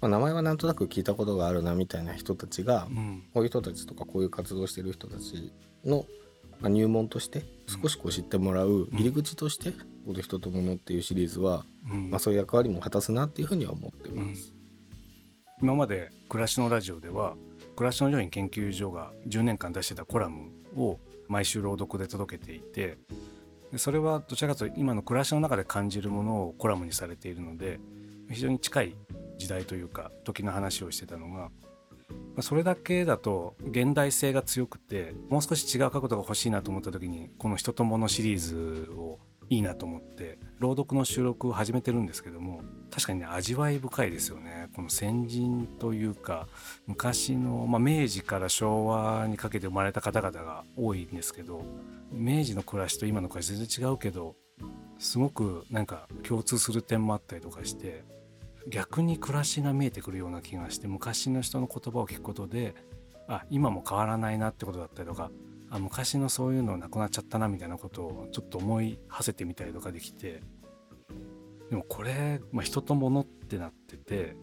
[0.00, 3.24] まあ、名前はなんとなく聞いたことがあるなみたいな人たちが、うん。
[3.32, 5.52] こういう人たちとかこういう活動してる人たち
[5.84, 6.06] の、
[6.60, 9.72] まあ、入門として少しこう知ってもらう入り口として
[10.06, 12.10] 「この人と物」っていうシリーズは、うん。
[12.10, 14.54] まあ、そういう役割も果たすなっていうふうには思ってます。
[15.62, 17.36] 今まで「暮らしのラジオ」では
[17.76, 20.98] 暮らしの上院研究所が10年間出してたコラムを
[21.30, 22.98] 毎週朗読で届けていて
[23.72, 27.78] でそれはどちらかというと今の暮らしの中で感じるものをコラムにされているので
[28.28, 28.96] 非常に近い
[29.38, 31.50] 時代というか時の話をしてたのが、
[32.42, 44.68] それだけだと現代性が強くてもう少し違う角度が欲しいなと思った時にこの「人との」シリーズをいいなと思って朗読の収録を始めてるんですけども確かにね味わい深いですよね。
[44.76, 46.48] この先人というか
[46.86, 51.64] 昔の、まあ、明治から昭和にかけて生まれた方々が多いんですけど
[52.12, 54.36] 明治の暮らしと今の暮らし全然違うけど
[54.98, 58.04] すごくなんか共通する点もあったりとかして
[58.68, 62.74] 逆に暮らしが見えてくるような気がして昔の人の言葉を聞くことで
[63.28, 65.30] あ今も変わらないなってことだったりとか
[65.70, 70.42] あ昔のそういうのなくなっちゃったなみたいなことをちょっと思い馳せてみたりとかできて。
[71.70, 74.36] でもこれ、まあ、人と物ってなってて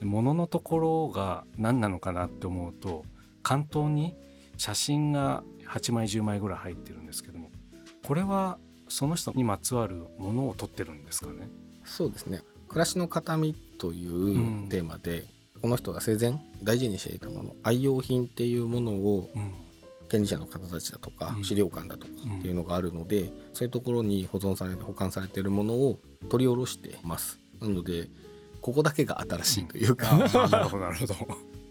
[0.00, 3.04] 物のところが何なのかなって思うと
[3.44, 4.16] 関東に
[4.56, 7.52] 写真が8枚10枚ぐらい入ってるんですけども
[8.04, 11.48] これはその人にまつわるものを撮ってるんですかね？
[11.84, 12.42] そうですね。
[12.68, 15.24] 暮らしの形見というテーマで、
[15.60, 19.54] この人が生前大事にしていたもの愛用品っていうものをうん
[20.12, 21.44] 権利者の方たちだとか、うん。
[21.44, 25.98] 資料館だとかっていうのがあるので、そういうところに保存されて保管されているものを
[26.28, 27.40] 取り下ろしてます。
[27.62, 28.10] なので
[28.60, 31.14] ここだけが新しいというか、なるほどなるほど、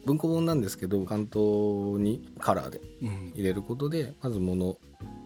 [0.05, 3.31] 文庫本なんですけど関東にカラーでうん。
[3.35, 4.77] 入れることでまず物っ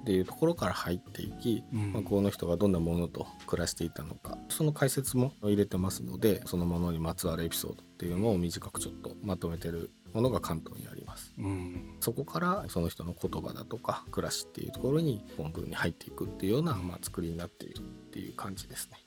[0.03, 1.93] ていうところから入っていき、うん。
[1.93, 11.04] まあ、この人がどんなものと暮らしていたのかその解説も入れてますのでそのものにまつわるエピソードっていうのを短くちょっとまとめてるものが関東にあります
[11.37, 11.95] うん。
[11.99, 18.97] そこからその人の言葉だとか暮らしっていうところに本文に入っていくっていうような、まあ、作りになっているっていう感じですね。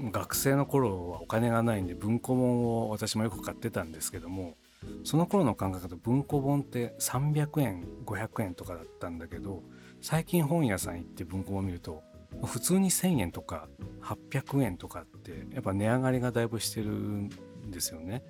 [0.00, 4.56] うん、学生の頃はお金がないんで文庫本を私もよく買ってたんですけども
[5.04, 9.62] その頃の感覚だと文庫本って300円500円とかだったんだけど
[10.00, 12.02] 最近本屋さん行って文庫本見ると
[12.44, 13.68] 普通に1,000円とか
[14.02, 17.30] 800円とかってやっぱ値上がりがだいぶしてるん
[17.70, 18.24] ですよね。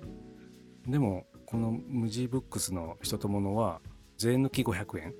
[0.85, 3.79] でもこの無地ブックスの人と物は
[4.17, 5.13] 税抜き500円。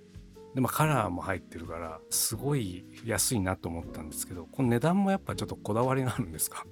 [0.56, 6.66] でまあカラーも入ってるからすごい安いなと思ったんですけどこの値段もやっぱちょっとこだわりがあるんですか、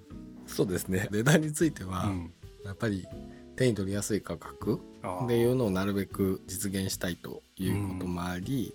[0.48, 1.08] そうですね。
[1.12, 2.34] 値段については、うん、
[2.66, 3.08] やっぱり
[3.56, 4.82] 手に取りやすい価格
[5.26, 8.74] っていうのをなるべく実現したいということもあり、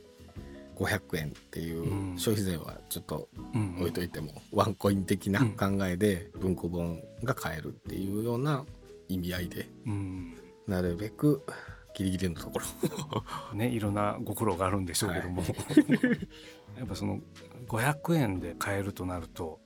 [0.76, 2.16] 500円っていううん。
[2.16, 8.64] 消費税はちょっとうん置いといても、ワンコイン的な考えで文庫本が買えるっていうような
[9.08, 11.44] 意味合いでうんなるべく
[11.94, 12.64] ギリギリのところ。
[13.56, 15.42] ねいろんなご苦労があるんでしょうけども、
[16.76, 17.20] やっぱその
[17.68, 19.60] 500円で買えるとなると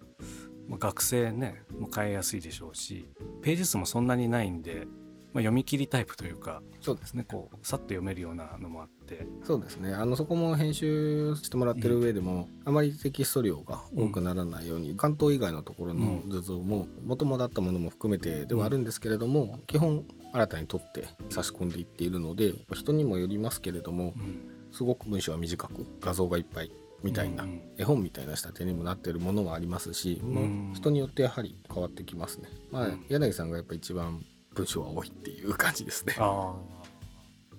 [0.69, 3.09] まあ学生ね買いやすいでしょうし
[3.43, 4.87] ページ数もそんなにないんで、
[5.33, 7.25] まあ、読み切りタイプというかそうですね。
[7.25, 9.27] こうさっと読めるようなのもあって。
[9.45, 9.93] そうですね。
[9.95, 24.51] あのそこも編集してもらってる上でも、あまりテキスト量が多くならないように、関東以外のところの図像も元々あったものも含めてではあるんですけれども、基本新たに取って差し込んでいっているので人にもよりますけれどもうん。
[24.73, 26.71] すごく文章は短く画像がいっぱい
[27.03, 30.73] みたいな、うん絵本みたいな仕立てにもなっているものもありますし、もううん。
[30.75, 32.49] 人によってやはり変わってきますね。
[32.71, 33.05] まあ、うん。
[33.09, 34.23] 柳さんがやっぱ一番
[34.55, 36.15] 文章は多いっていう感じですね。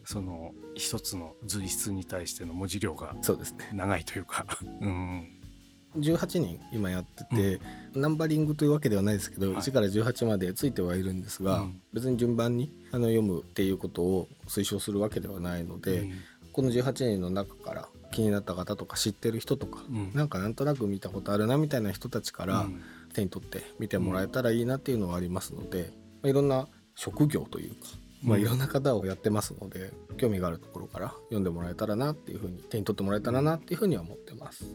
[0.04, 3.70] その一つの随筆に対しての文字量がそうですね。
[3.74, 4.46] 長いというか。
[4.82, 5.28] うん。
[5.98, 7.62] 18人今やってて、
[7.94, 9.62] ナンバリングというわけではないですけど、はい。
[9.62, 11.82] 1から18までついてはいるんですが、うん。
[11.94, 16.12] 別に順番にあの読むっていうことを推奨するわけではないので、うん。
[16.54, 20.12] この18人の中から気になった方とか知ってる人とか、うん。
[20.14, 22.82] なんかなんとなく見たことあるなみたいな人たちからうん。
[23.14, 27.76] 手に取って見てもらえたらいいなっていうのはありますので、まあいろんな職業というか、
[28.24, 34.66] まあ、うんいろんな方をやってますので、興味があるところから読んでもらえたらなっていうふうに手に取ってもらえたらなっていうふうには思ってます。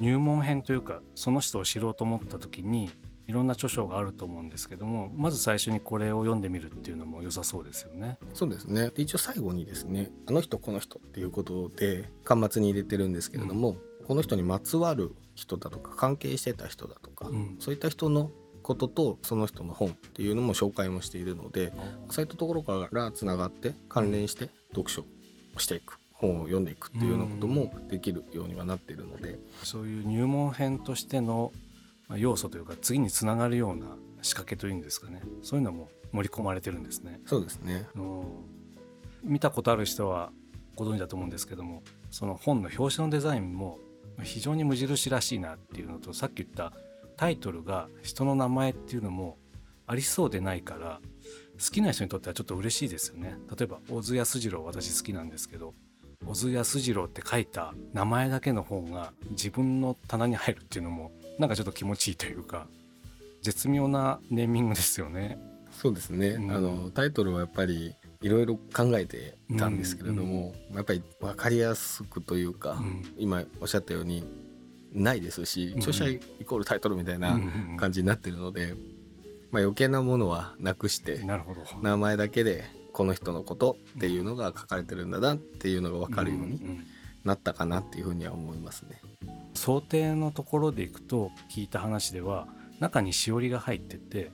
[0.00, 2.90] 入門編というかその人を知ろうと思った時に
[3.28, 8.18] いろんな著書があると思うんですけどもまず最初にこれを読んでみるっていうのも良さそうですよね。
[8.34, 13.76] そうですねで一応最後にですねあの人この人っていうことで端末に入れてるんですけれども、
[14.08, 18.30] この人にまつわる人だとか関係してた人だとか、うんそういった人の
[18.62, 21.72] こととその人の本っていうのも紹介もしているので
[22.10, 31.52] そういったところからつながって関連して読書をしていく本を読んでいくっていうようなこともできるようにはなっているので、そういう入門編としての
[32.08, 35.20] まあ要素というか次につながるような仕掛けというんですかね。
[35.42, 37.20] そういうのも盛り込まれてるんですね。
[37.26, 37.88] そうですね。
[37.96, 38.22] うん。
[39.24, 40.30] 見たことある人は
[40.76, 43.78] ご存知だと思うんですけどもその本の表紙のデザインも
[44.22, 46.72] 非常に無印らしいなっていうのとさっき言った
[47.22, 49.38] タイトルが人の名前っていうのも
[49.86, 51.00] ありそうでないから
[51.52, 53.36] 好きな人にとってはちょっと嬉しいですよね。
[53.56, 55.72] 例えば小津安二郎私好きなんですけど
[56.26, 62.66] 小津安二郎って書いた名前だけの本が自分の棚に入るっていうのもなんかちょっと気持ちいいというか
[63.40, 65.38] 絶妙なネーミングですよね。
[65.70, 66.50] そうですね、うん。
[66.50, 73.14] あのタイトルはやっぱりいろいろ考えていたんですけれども、やっぱり分かりやすくというか、うん。
[73.16, 74.24] 今おっしゃったように
[74.92, 78.74] ないですしうん著者イコールタイトルみたいなうん感じになってるので、
[79.50, 81.20] まあ、余計なものはなくして。
[81.82, 86.80] 名前だけでこの人のことっていうのが書かれてるんだなっていうのが分かるように
[87.24, 89.00] なったかなっていうふうには思いますね。
[89.54, 92.46] 想定のところでいくと聞いた話では
[92.80, 94.30] 中にしおりが入ってて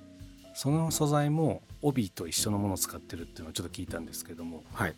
[0.55, 4.65] その素材も帯と一緒のものを使ってるっていうのをちょっと聞いたんですけども。
[4.73, 4.95] はい。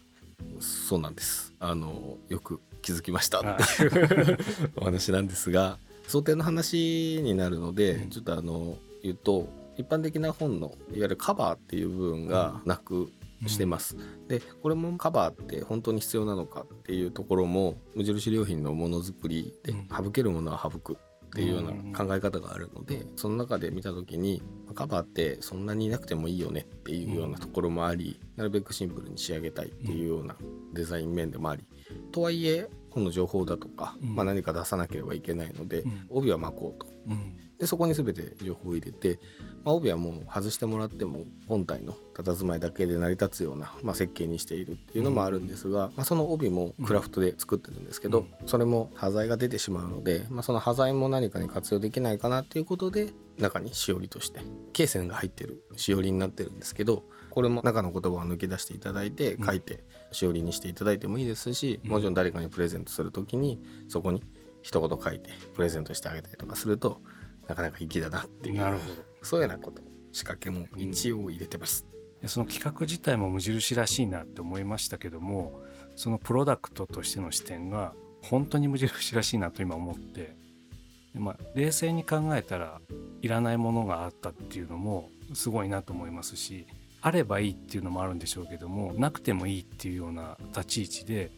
[0.60, 1.52] そうなんです。
[1.58, 3.38] あのよく気づきました。
[3.38, 3.86] あってい。
[3.86, 4.38] う
[4.76, 8.10] お話なんですが想定の話になるので、うん。
[8.10, 13.10] ちょっとあの言うと一般的な本のいわゆるカバーっていう部分がなく
[13.46, 13.96] してます、
[14.28, 19.88] でこれもカバーって本当に必要なのかっていうところも無印良品のものづくりでうん。
[20.04, 20.98] 省けるものは省く
[21.30, 24.42] っていうような考え方があるので、その中で見た時に
[24.74, 30.36] カバーってそんなになくてもいいよねっていうようなところもあり、なるべくシンプルに仕上げたいっていうような
[30.72, 31.64] デザイン面でもあり、
[32.10, 34.14] とはいえ本の情報だとか、うん。
[34.14, 36.06] まあ、何か出さなければいけないので、うん。
[36.10, 36.86] 帯は巻こうと。
[37.08, 39.20] うんでそこに全て情報を入れて、
[39.64, 54.40] まあ、帯はもう外してもらっても本体の佇まいだけで成り立つような、まあ、設計にしているっていうのもあるんですが、まあ、その帯もクラフトで作ってるんですけど、それも端材が出てしまうので、まあ、その端材も何かに活用できないかなっていうことで中にしおりとして
[54.72, 59.46] 罫線が入ってるしおりになってるんですけどこれも中の言葉を抜き出していただいてうん。
[59.46, 64.22] 書いてしおりにしていただいてもいいですし、もちろん誰かにプレゼントする時にそこに
[64.62, 67.00] 一言書いてプレゼントしてあげたりとかすると
[67.50, 68.58] なかなか粋だなっていう。
[68.58, 69.02] なるほど。
[69.22, 69.82] そういうようなこと
[70.12, 71.86] 仕掛けも一応入れてます。
[72.22, 75.60] でその企画自体も無印らしいなって思いましたけども
[75.96, 80.36] そのプロダクトとしての視点が本当に無印らしいなと今思って
[81.14, 82.80] で、まあ、冷静に考えたら
[83.22, 86.66] いらないものがあったっていうのもすごいなと思いますし
[87.00, 91.30] あればいいっていうのもあるんでしょうけどもなくてもいいっていうような立ち位置で、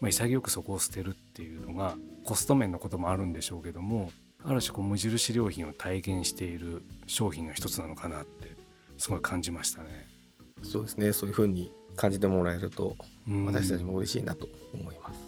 [0.00, 4.12] まあ、潔くそこを捨てるっていうのがコスト面のこともあるんでしょうけども
[4.44, 8.56] ある種こう無印良品を体現している商品の一つなのかなって
[8.96, 10.08] すごい感じましたね。
[10.62, 11.12] そうですね。
[11.12, 12.96] そういう風に感じてもらえると
[13.28, 13.46] うん。
[13.46, 15.20] 私たちも嬉しいなと思います。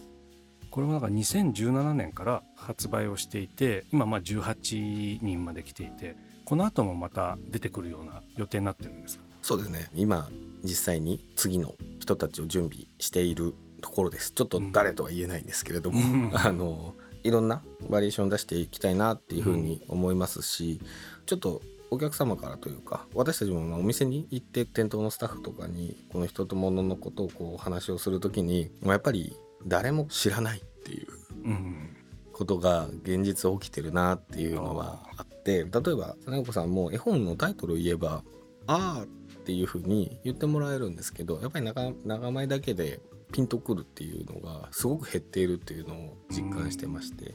[0.70, 9.24] これもなんか2017年から発売をしていて今まあ18人まで来ていてこの後もまた出てくるような予定になってるんですか？
[9.42, 9.90] そうですね。
[9.94, 10.28] 今
[10.62, 14.30] 実際に次の人たちを準備しているところです。
[14.32, 16.30] ちょっと誰とは言えないんですけれども、うん。
[16.34, 20.80] あのいろんなバリエーションを出していきたいなっていうふうに思いますし、
[21.26, 29.36] ちょっとお客様からというか私たちもまあお店に行って店頭のスタッフとかにこの人と物のことをこうお話をする時にまあやっぱり
[29.66, 31.08] 誰も知らないっていう
[31.44, 31.96] うん。
[32.32, 35.64] ことが現実起きてるなっていうのはあって例え
[35.94, 38.22] ば佐永子さんも絵本のタイトルを言えば
[38.66, 43.00] 「あー」っていうふうに言ってもらえるんですけどやっぱり長長前だけで
[43.32, 47.34] ピンとくるっていうのがすごく減っているっていうのを実感してまして、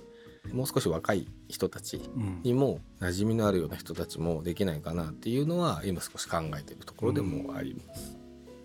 [0.53, 2.41] もう少し若い人たちうん。
[2.43, 8.17] にも馴染みのあるような人たちもできないかなっていうのは今少し考えているところでもあります。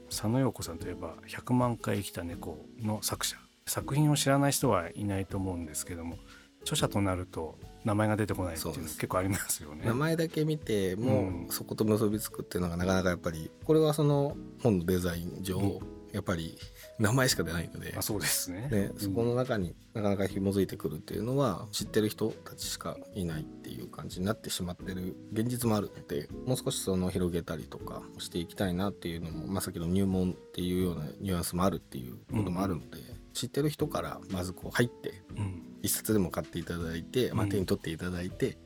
[0.08, 3.36] 佐野陽子さんといえば「100万回生きた猫」の作者。
[3.66, 6.16] 作品を知らない人はいないと思うんですけども
[6.62, 9.86] 著者となると名前が出てこないっていうの結構ありますよね。
[9.86, 11.46] 名前だけ見ても、うん。
[11.50, 15.78] そこと結びつくっていうのがなかなかやっぱりこれはその本のデザイン上、うん。
[16.12, 16.58] やっぱり
[17.00, 17.94] 名前しか出ないので。
[17.96, 18.68] あ、そうですね。
[18.70, 18.98] ね、うん。
[18.98, 32.98] そこの中になかなか紐づいてくるっていうのは知ってる人たちしかいないっていう感じになってしまってる現実もあるのでもう少しその広げたりとかしていきたいなっていうのも、まあ、さっきの入門っていうようなニュアンスもあるっていうこともあるので、
[33.32, 35.66] 知ってる人からまずこう入ってうん。
[35.82, 38.58] 一冊でも買っていただいて、まあ、うん手に取っていただいて、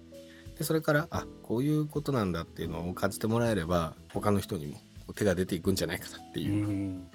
[0.59, 4.81] でそれからあこういうことなんだっていうのを感じてもらえれば他の人にも
[5.15, 6.43] 手が出ていくんじゃないかなってう。
[6.43, 7.09] いう、ん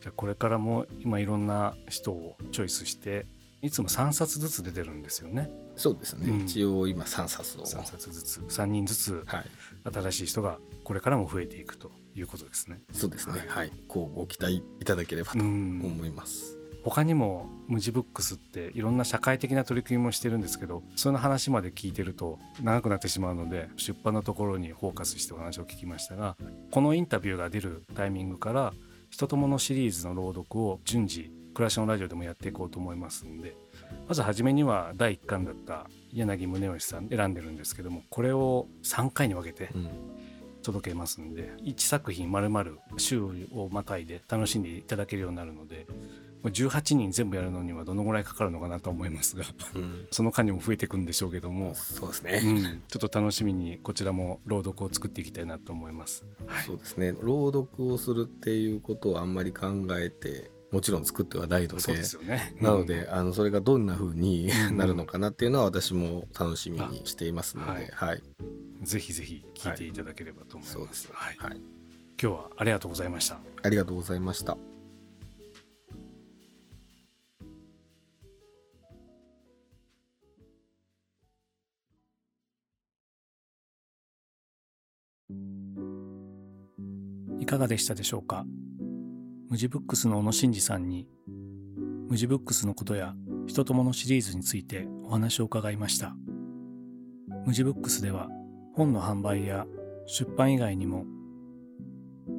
[0.00, 3.26] じゃあこれからも今いろんな人をチョイスして
[3.62, 5.50] いつも3冊ずつ出てるんですよね。
[5.76, 6.44] そうですね、うん。
[6.44, 7.64] 一応今3冊を。
[7.64, 8.40] 3冊ずつ。
[8.40, 9.44] 3人ずつはい。
[9.92, 12.80] 新しい人がこれからも増えていくということですね。
[12.92, 13.44] そうですね。
[13.48, 13.72] はい。
[13.88, 15.82] こうご期待いただければとうん。
[15.84, 26.36] 思います、他にも無地ブックスっていろんな社会的な取り組みもしてるんですけどその話まで聞いてると長くなってしまうので出版のところにフォーカスしてお話を聞きましたが
[26.70, 28.72] このインタビューが出るタイミングから
[29.10, 33.56] 「人と物」シリーズの朗読を順次暮らしのラジオでもやっていこうと思いますんで
[34.08, 39.88] まず初めには第1巻だった柳宗悦さん選んでるんですけどもこれを3回に分けてうん。
[40.62, 45.86] 届けますんで1作品まるまる週をまたいで楽しんでいただけるようになるので
[46.48, 50.06] 18人全部やるのにはどのぐらいかかるのかなと思いますがうん。
[50.10, 56.24] その間にも増えていくんでしょうけども、うそうですね、ん、ちょっと楽しみにこちらも朗読を作っていきたいなと思います。
[56.46, 56.64] はい。
[56.64, 57.14] そうですね。
[57.20, 61.92] 朗読をするっていうことをあんまり考えてもちろん作ってはないので。
[61.92, 62.54] ですよね。
[62.60, 64.76] なので、あのそれがどんな風にうん。
[64.76, 67.88] なるのかなっていうのは私も楽しみにしていますので、はい。
[67.92, 68.50] はい、うん
[68.82, 70.72] ぜひぜひ聞いていただければと思います。
[70.72, 71.04] そうです。
[71.06, 71.56] ね、はい、はい、
[72.20, 73.38] 今日はありがとうございました。
[73.62, 74.56] ありがとうございました。
[87.40, 88.44] いかがでしたでしょうか？
[89.48, 91.08] 無地ブックスの小野真二さんに
[92.08, 93.14] 無地ブックスのことや
[93.46, 96.14] 人とものシリーズについてお話を伺いました。
[97.46, 98.28] 無地ブックスでは
[98.74, 99.66] 本の販売や
[100.06, 101.06] 出版以外にも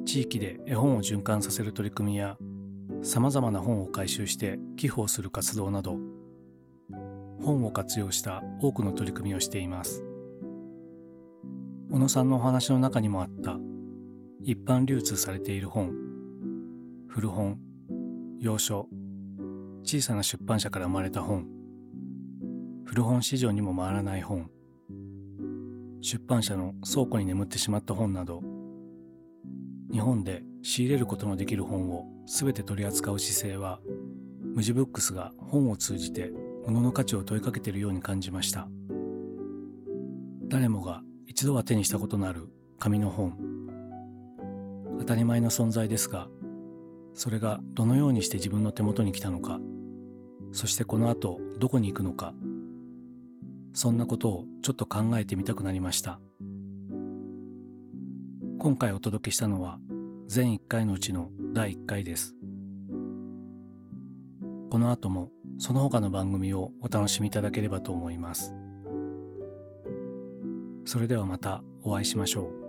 [0.06, 2.38] 地域で絵本を循環させる取り組みや
[3.02, 5.96] さまざまな本を回収して寄付をする活動など
[7.40, 10.04] 本を活用した多くの取り組みをしています。
[11.90, 13.58] 小野さんのお話の中にもあった
[14.44, 15.92] 一般流通されている本。
[17.06, 17.60] 古本。
[18.40, 18.88] 洋書。
[19.84, 21.46] 小さな出版社から生まれた本。
[22.84, 24.50] 古本市場にも回らない本。
[26.00, 28.42] 出版社の倉庫に眠ってしまった本など。
[29.92, 33.78] 日本で仕入れることのできる本を全て取り扱う姿勢は
[34.54, 36.32] 無地ブックスが本を通じて
[36.66, 38.66] 物の価値を問いかけているように感じました。
[40.48, 42.48] 誰もが一度は手にしたことのある
[42.80, 43.51] 紙の本。
[45.02, 46.28] 当たり前の存在ですが
[47.14, 49.60] それがどのようにして自分の手元に来たのか
[50.52, 52.34] そしてこの後どこに行くのか
[53.74, 56.20] そんなことをちょっと考えてみたくなりました。
[58.58, 59.78] 今回お届けしたのは
[60.28, 62.34] 全1回のうちの第1回です。
[64.70, 68.54] この後もその他の番組をお楽しみいただければと思います。
[70.84, 72.61] それではまたお会いしましょう。